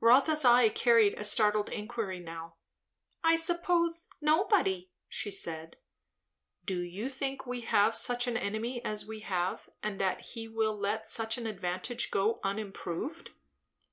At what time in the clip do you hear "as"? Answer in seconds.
8.84-9.06